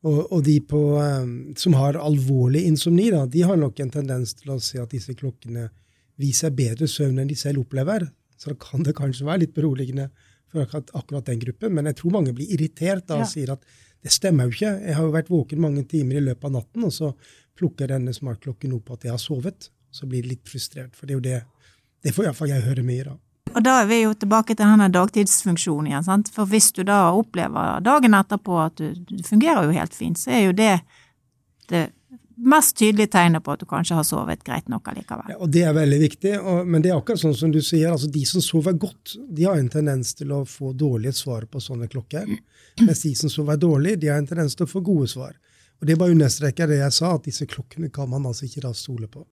[0.00, 4.32] Og, og, de på, um, som har alvorlig insomni, da, de har nok en tendens
[4.38, 5.68] til å se at disse klokkene
[6.20, 8.08] viser bedre søvn enn de selv opplever.
[8.40, 10.08] Så da kan det kanskje være litt beroligende
[10.50, 11.74] for akkurat, akkurat den gruppen.
[11.76, 13.30] Men jeg tror mange blir irritert da og ja.
[13.32, 13.64] sier at
[14.00, 14.74] det stemmer jo ikke.
[14.86, 17.10] Jeg har jo vært våken mange timer i løpet av natten, og så
[17.58, 19.68] plukker denne smartklokken opp at jeg har sovet.
[19.92, 21.40] Så blir de litt frustrert, for det er jo det
[22.00, 23.18] Det får iallfall jeg høre mye av.
[23.50, 26.30] Og da er vi jo tilbake til denne dagtidsfunksjonen igjen, sant.
[26.32, 30.32] For hvis du da opplever dagen etterpå at du, du fungerer jo helt fint, så
[30.32, 30.78] er jo det
[31.68, 31.90] det
[32.40, 35.32] mest tydelige tegnet på at du kanskje har sovet greit nok allikevel.
[35.32, 37.90] Ja, og Det er veldig viktig, og, men det er akkurat sånn som du sier,
[37.92, 41.62] altså de som sover godt, de har en tendens til å få dårlige svar på
[41.62, 42.28] sånne klokker.
[42.80, 45.34] Mens de som sover dårlig, de har en tendens til å få gode svar.
[45.80, 48.72] Og Det bare understreker det jeg sa, at disse klokkene kan man altså ikke da
[48.76, 49.24] stole på.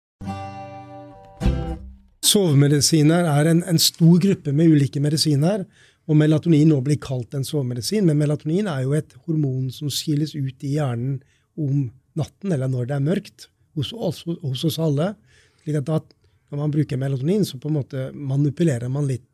[2.24, 5.64] Sovemedisiner er en, en, stor gruppe med ulike medisiner.
[6.08, 10.32] Og melatonin nå blir kalt en sovemedisin, men melatonin er jo et hormon som skilles
[10.32, 11.18] ut i hjernen
[11.60, 15.12] om natten, eller når det er mørkt, hos oss, hos oss alle.
[15.62, 16.00] slik at da,
[16.50, 19.26] når man bruker melatonin, så på en måte manipulerer man litt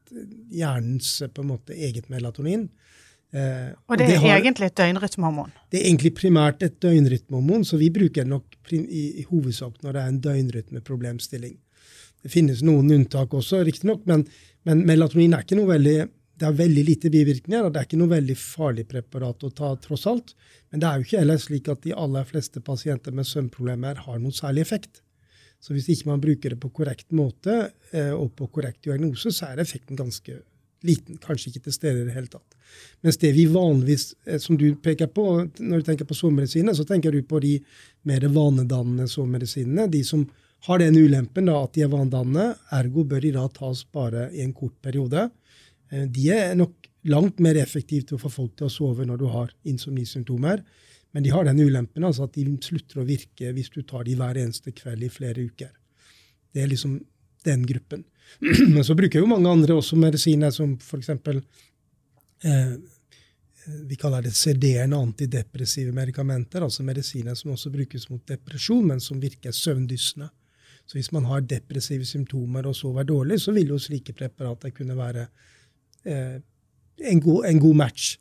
[0.52, 2.68] hjernens på en måte eget melatonin.
[3.34, 5.54] Eh, og det er og det har, egentlig et døgnrytmehormon?
[5.72, 9.96] Det er egentlig primært et døgnrytmehormon, så vi bruker det nok i, i, hovedsak når
[9.96, 11.56] det er en døgnrytmeproblemstilling.
[12.24, 14.22] Det finnes noen unntak også, riktignok, men,
[14.64, 15.96] men melatonin er ikke noe veldig
[16.34, 19.70] det er veldig lite bivirkninger, og det er ikke noe veldig farlig preparat å ta,
[19.82, 20.34] tross alt.
[20.72, 24.18] Men det er jo ikke heller slik at de aller fleste pasienter med søvnproblemer har
[24.18, 25.04] noen særlig effekt.
[25.62, 29.52] Så hvis ikke man bruker det på korrekt måte eh, og på korrekt diagnose, så
[29.52, 30.42] er effekten ganske
[30.84, 32.56] liten, kanskje ikke til stede i det hele tatt.
[33.06, 35.26] Mens det vi vanligvis, eh, som du peker på,
[35.62, 37.54] når du tenker på sovemedisiner, så tenker du på de
[38.10, 39.86] mer vanedannende sovemedisinene.
[39.92, 40.26] De som
[40.66, 44.42] har den ulempen da, at de er vanedannende, ergo bør de da tas bare i
[44.44, 45.28] en kort periode.
[45.94, 49.20] Eh, de er nok langt mer effektive til å få folk til å sove når
[49.20, 50.64] du har insomnisymptomer.
[51.14, 54.16] Men de har den ulempen altså at de slutter å virke hvis du tar de
[54.18, 55.70] hver eneste kveld i flere uker.
[56.54, 56.98] Det er liksom
[57.46, 58.02] den gruppen.
[58.74, 61.12] Men så bruker jo mange andre også medisiner som f.eks.
[62.44, 62.74] Eh,
[63.88, 69.20] vi kaller det sederende antidepressive medikamenter, altså medisiner som også brukes mot depresjon, men som
[69.22, 70.28] virker søvndyssende.
[70.84, 74.98] Så hvis man har depressive symptomer og sover dårlig, så vil jo slike preparater kunne
[74.98, 75.24] være
[76.04, 78.16] en, god, en, god, match,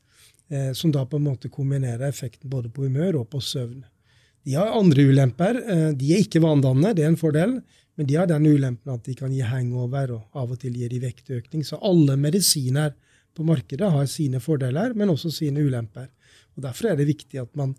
[0.49, 3.83] eh, som da på en måte kombinerer effekten både på humør og på søvn.
[4.43, 5.59] De har andre ulemper.
[5.61, 7.57] Eh, de er ikke vanedannende, det er en fordel.
[7.95, 10.89] Men de har den ulempen at de kan gi hangover, og av og til gir
[10.89, 11.61] de vektøkning.
[11.65, 12.95] Så alle medisiner
[13.37, 16.09] på markedet har sine fordeler, men også sine ulemper.
[16.57, 17.75] Og Derfor er det viktig at man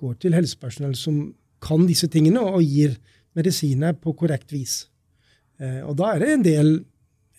[0.00, 1.26] går til helsepersonell som
[1.64, 2.98] kan disse tingene, og gir
[3.34, 4.84] medisiner på korrekt vis.
[5.58, 6.72] Eh, og da er det en del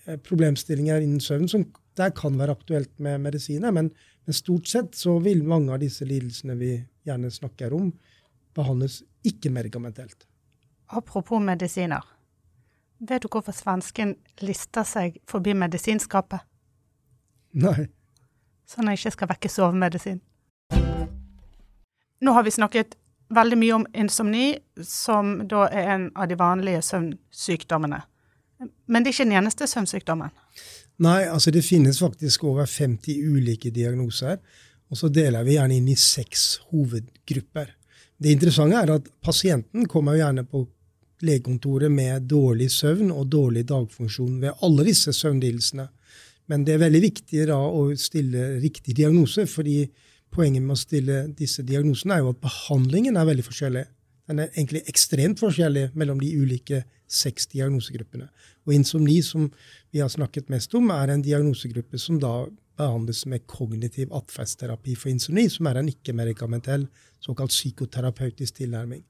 [0.07, 1.65] eh, problemstillinger innen søvn som
[1.97, 3.91] der kan være aktuelt med medisiner, men,
[4.25, 6.73] men, stort sett så vil mange av disse lidelsene vi
[7.07, 7.91] gjerne snakker om,
[8.55, 10.27] behandles ikke-medikamentelt.
[10.87, 12.03] Apropos medisiner.
[12.99, 16.45] Vet du hvorfor svensken lister seg forbi medisinskapet?
[17.55, 17.87] Nei.
[18.67, 20.21] Sånn at jeg ikke skal vekke sovemedisin.
[22.23, 22.95] Nå har vi snakket
[23.35, 24.47] veldig mye om insomni,
[24.81, 28.01] som da er en av de vanlige søvnsykdommene.
[28.87, 30.31] Men det er ikke den eneste søvnsykdommen?
[31.03, 34.39] Nei, altså det finnes faktisk over 50 ulike diagnoser.
[34.91, 37.73] Og så deler vi gjerne inn i seks hovedgrupper.
[38.21, 40.63] Det interessante er at pasienten kommer gjerne på
[41.25, 45.87] legekontoret med dårlig søvn og dårlig dagfunksjon ved alle disse søvnlidelsene.
[46.51, 49.87] Men det er veldig viktig da å stille riktig diagnose, fordi
[50.35, 53.85] poenget med å stille disse diagnosene er jo at behandlingen er veldig forskjellig.
[54.29, 58.27] Den er egentlig ekstremt forskjellig mellom de ulike seks diagnosegruppene.
[58.65, 59.51] Og insomni, som
[59.93, 65.13] vi har snakket mest om, er en diagnosegruppe som da behandles med kognitiv atferdsterapi for
[65.13, 66.87] insomni, som er en ikke-medikamentell,
[67.23, 69.05] såkalt psykoterapeutisk tilnærming.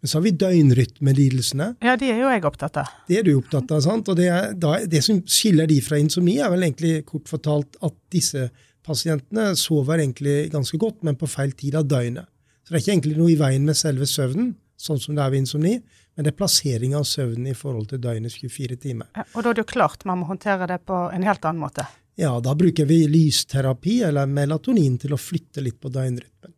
[0.00, 1.66] Men så har vi døgnrytmelidelsene.
[1.84, 2.94] Ja, de er jo jeg opptatt av.
[3.08, 4.08] Det er du opptatt av, sant?
[4.08, 7.96] Og det, er, det som skiller de fra insomni, er vel egentlig kort fortalt at
[8.12, 8.48] disse
[8.86, 12.29] pasientene sover egentlig ganske godt, men på feil tid av døgnet.
[12.70, 15.32] Så det er ikke egentlig noe i veien med selve søvnen, sånn som det er
[15.32, 15.72] ved insomni,
[16.14, 19.08] men det er plassering av søvnen i forhold til døgnets 24 timer.
[19.34, 21.88] Og da er det jo klart man må håndtere det på en helt annen måte?
[22.14, 26.54] Ja, da bruker vi lysterapi eller melatonin til å flytte litt på døgnrytmen.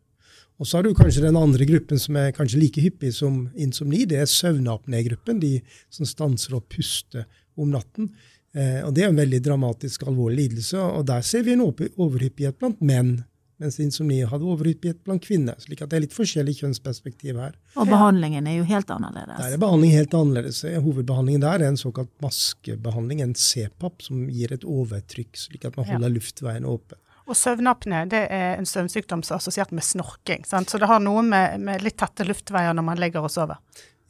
[0.61, 4.05] Og så har du kanskje den andre gruppen som er kanskje like hyppig som insomni.
[4.05, 5.55] Det er søvnapnegruppen, de
[5.89, 7.25] som stanser å puste
[7.57, 8.13] om natten.
[8.53, 12.61] Eh, og Det er en veldig dramatisk, alvorlig lidelse, og der ser vi en overhyppighet
[12.61, 13.23] blant menn.
[13.63, 15.55] Mens insomni hadde overhyppighet blant kvinner.
[15.63, 17.53] slik at det er litt forskjellig kjønnsperspektiv her.
[17.79, 19.39] Og behandlingen er jo helt annerledes.
[19.39, 20.59] Der er behandlingen helt annerledes.
[20.83, 25.87] Hovedbehandlingen der er en såkalt maskebehandling, en CPAP, som gir et overtrykk, slik at man
[25.87, 26.17] holder ja.
[26.17, 26.99] luftveien åpen.
[27.23, 30.43] Og søvnapne det er en søvnsykdom som er assosiert med snorking.
[30.43, 30.67] Sant?
[30.67, 33.63] Så det har noe med, med litt tette luftveier når man ligger og sover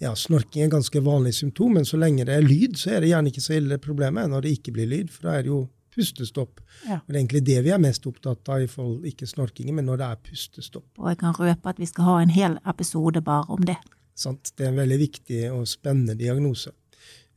[0.04, 3.04] ja, snorking er et ganske vanlig symptom, men så lenge det er lyd, så er
[3.04, 5.54] det gjerne ikke så ille problemet når det ikke blir lyd, for da er det
[5.54, 5.62] jo
[5.94, 6.62] pustestopp.
[6.88, 7.00] Ja.
[7.02, 9.86] Og det er egentlig det vi er mest opptatt av, i forhold ikke snorkingen, men
[9.90, 10.88] når det er pustestopp.
[11.00, 13.78] Og jeg kan røpe at vi skal ha en hel episode bare om det.
[14.16, 14.54] Sant.
[14.58, 16.72] Det er en veldig viktig og spennende diagnose.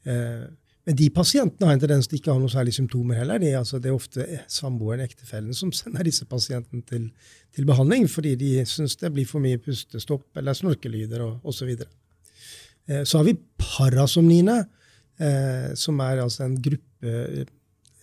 [0.05, 0.47] Eh,
[0.87, 3.41] Men de pasientene har en tendens til ikke å ha noen særlige symptomer heller.
[3.43, 7.09] Det er, altså, det er ofte samboeren, ektefellen, som sender disse pasientene til,
[7.57, 11.73] til behandling fordi de syns det blir for mye pustestopp eller snorkelyder og osv.
[11.75, 11.89] Så,
[12.87, 14.61] eh, så har vi parasomniene,
[15.19, 17.47] eh, som er altså en gruppe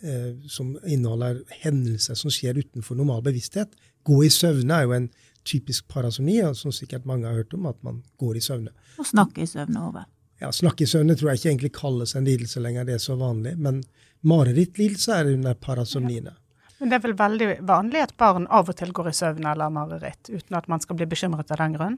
[0.03, 3.73] eh, som inneholder hendelser som skjer utenfor normal bevissthet.
[4.03, 5.09] Gå i søvne er jo en
[5.47, 8.71] typisk parasomni, som sikkert mange har hørt om, at man går i søvne.
[8.99, 10.05] Og snakke i søvne over.
[10.41, 13.15] Ja, snakke i søvne tror jeg ikke egentlig kalles en lidelse lenger, det er så
[13.19, 13.57] vanlig.
[13.57, 13.83] Men
[14.23, 16.33] marerittlidelse er under parasomniene.
[16.79, 19.71] Men det er vel veldig vanlig at barn av og til går i søvne eller
[19.71, 21.97] mareritt, uten at man skal bli bekymret av den grunn?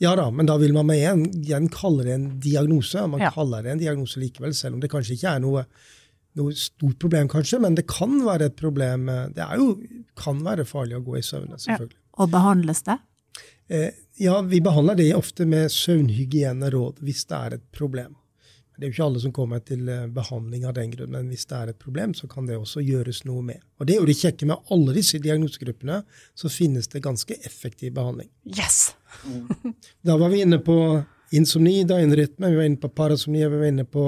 [0.00, 3.02] Ja da, men da vil man med en, igjen kalle det en diagnose.
[3.12, 3.30] Man Ja.
[3.34, 5.66] kaller det en diagnose likevel, selv om det kanskje ikke er noe,
[6.38, 7.60] noe stort problem, kanskje.
[7.62, 9.10] Men det kan være et problem.
[9.36, 9.74] Det er jo,
[10.18, 11.98] kan være farlig å gå i søvne, selvfølgelig.
[12.22, 12.98] Og behandles det?
[13.72, 18.18] Eh, ja, vi behandler det ofte med søvnhygieneråd hvis det er et problem.
[18.76, 21.44] Det er jo ikke alle som kommer til eh, behandling av den grunn, men hvis
[21.48, 23.60] det er et problem, så kan det også gjøres noe med.
[23.78, 26.00] Og det er jo det kjekke med alle disse diagnosegruppene,
[26.34, 28.30] så finnes det ganske effektiv behandling.
[28.48, 28.94] Yes!
[30.02, 30.76] Da var vi inne på
[31.36, 34.06] insomni, døgnrytme, vi var inne på parasomni, vi var inne på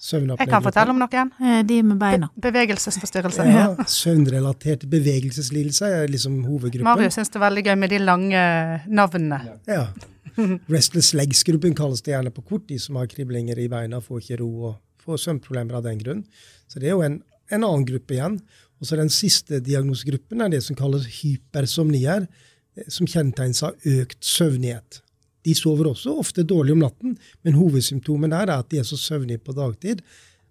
[0.00, 0.40] søvnapné.
[0.44, 1.32] Jeg kan fortelle om noen.
[1.40, 2.28] Eh, De med beina.
[2.34, 3.46] Be bevegelsesforstyrrelse.
[3.50, 6.88] Ja, søvnrelatert bevegelseslidelse er liksom hovedgruppen.
[6.88, 8.44] Mario syns det er veldig gøy med de lange
[8.88, 9.40] navnene.
[9.68, 9.86] Ja.
[10.74, 12.68] Restless legs-gruppen kalles det gjerne på kort.
[12.70, 16.24] De som har kriblinger i beina, får ikke ro og får søvnproblemer av den grunn.
[16.70, 18.40] Så det er jo en, en annen gruppe igjen.
[18.80, 22.24] Og så den siste diagnosegruppen er det som kalles hypersomnier,
[22.78, 25.02] eh, som kjennetegnes av økt søvnighet.
[25.46, 29.40] De sover også ofte dårlig om natten, men hovedsymptomet er at de er så søvnige
[29.44, 30.02] på dagtid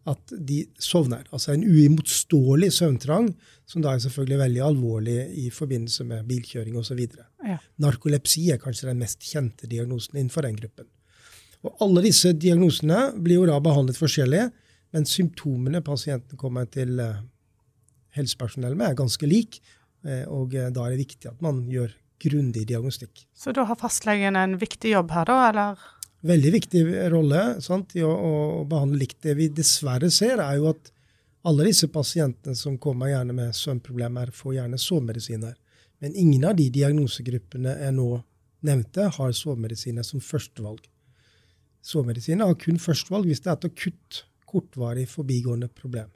[0.09, 1.25] at de sovner.
[1.35, 3.27] Altså en uimotståelig søvntrang,
[3.69, 7.01] som da er selvfølgelig veldig alvorlig i forbindelse med bilkjøring osv.
[7.45, 7.57] Ja.
[7.83, 10.87] Narkolepsi er kanskje den mest kjente diagnosen innenfor den gruppen.
[11.67, 14.47] Og alle disse diagnosene blir jo da behandlet forskjellig,
[14.95, 17.19] men symptomene pasienten kommer til eh,
[18.17, 19.59] helsepersonell med, er ganske lik.
[20.07, 23.25] eh, Og eh, da er det viktig at man gjør grundig diagnostikk.
[23.35, 25.87] Så da har fastlegen en viktig jobb her, da, eller?
[26.29, 29.21] Veldig viktig rolle sant, i å, å behandle likt.
[29.23, 30.91] Det vi dessverre ser, er jo at
[31.47, 35.55] alle disse pasientene som kommer gjerne med søvnproblemer, får gjerne sovemedisiner.
[36.03, 38.09] Men ingen av de diagnosegruppene jeg nå
[38.67, 40.83] nevnte, har sovemedisiner som førstevalg.
[41.85, 46.11] Sovemedisiner har kun førstevalg hvis det er et akutt, kortvarig, forbigående problem.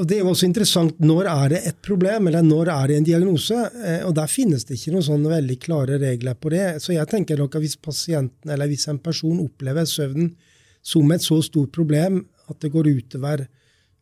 [0.00, 2.96] Og Det er jo også interessant når er det et problem, eller når er det
[2.96, 3.58] en diagnose.
[3.84, 6.80] Eh, og Der finnes det ikke noen sånne veldig klare regler på det.
[6.80, 10.32] Så jeg tenker nok at hvis pasienten, eller hvis en person opplever søvnen
[10.80, 13.44] som et så stort problem at det går utover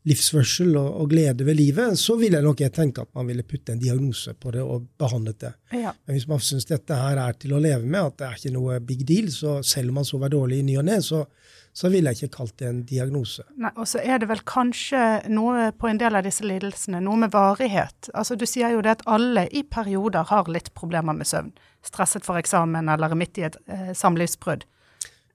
[0.09, 3.75] livsførsel og, og glede ved livet, så ville nok jeg tenke at man ville putte
[3.75, 5.53] en diagnose på det og behandlet det.
[5.75, 5.93] Ja.
[6.07, 8.55] Men hvis man syns dette her er til å leve med, at det er ikke
[8.55, 11.25] noe big deal, så selv om man sover dårlig i ny og ne, så,
[11.79, 13.45] så ville jeg ikke kalt det en diagnose.
[13.61, 17.21] Nei, og så er det vel kanskje noe på en del av disse lidelsene, noe
[17.23, 18.11] med varighet.
[18.19, 21.53] Altså Du sier jo det at alle i perioder har litt problemer med søvn.
[21.87, 24.67] Stresset for eksamen eller er midt i et eh, samlivsbrudd.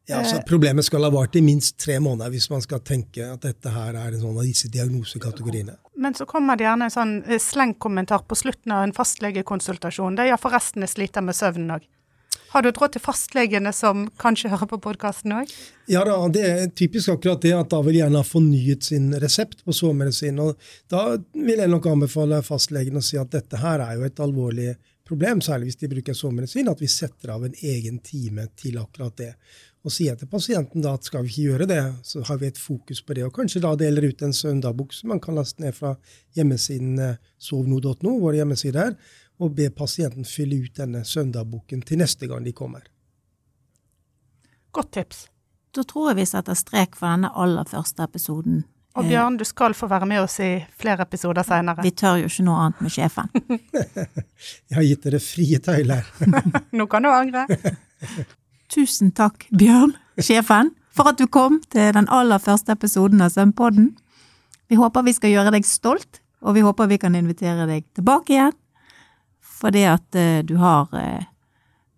[0.10, 3.46] Ja, altså Problemet skal ha vart i minst tre måneder hvis man skal tenke at
[3.46, 5.78] dette her er en sånn av disse diagnosekategoriene.
[5.96, 10.20] Men så kommer det gjerne en sånn eh, slengkommentar på slutten av en fastlegekonsultasjon.
[10.20, 11.88] Det ja, forresten jeg sliter med søvnen òg.
[12.54, 15.50] Har du et råd til fastlegene som kanskje hører på podkasten òg?
[15.90, 19.64] Ja da, det er typisk akkurat det at da vil gjerne ha fornyet sin resept
[19.66, 20.38] på sovemedisin.
[20.38, 20.62] og
[20.92, 24.76] Da vil jeg nok anbefale fastlegen å si at dette her er jo et alvorlig
[25.04, 29.18] problem, særlig hvis de bruker sovemedisin, at vi setter av en egen time til akkurat
[29.18, 29.32] det.
[29.84, 32.62] Og sier til pasienten da at skal vi ikke gjøre det, så har vi et
[32.62, 33.26] fokus på det.
[33.26, 35.98] Og kanskje da deler ut en søndagbok som man kan laste ned fra
[36.38, 38.96] hjemmesiden eh, sovno.no, vår hjemmeside her,
[39.40, 42.86] og be pasienten fylle ut denne søndagboken til neste gang de kommer.
[44.74, 45.28] Godt tips.
[45.74, 48.64] Da tror jeg vi setter strek for denne aller første episoden.
[48.94, 51.82] Og Bjørn, du skal få være med oss i flere episoder seinere.
[51.82, 53.32] Vi tør jo ikke noe annet med sjefen.
[54.70, 56.06] Jeg har gitt dere frie tøyler.
[56.78, 57.48] Nå kan du angre.
[58.74, 63.96] Tusen takk, Bjørn, sjefen, for at du kom til den aller første episoden av Søvnpodden.
[64.70, 68.38] Vi håper vi skal gjøre deg stolt, og vi håper vi kan invitere deg tilbake
[68.38, 68.58] igjen.
[69.64, 71.24] Fordi at eh, du har eh,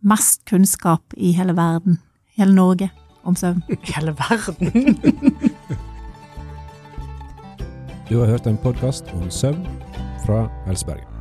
[0.06, 1.98] mest kunnskap i hele verden,
[2.38, 2.92] hele Norge,
[3.24, 3.64] om søvn.
[3.70, 4.70] I hele verden.
[8.10, 9.66] Du har hørt en podkast om søvn
[10.26, 11.15] fra Helsebergen.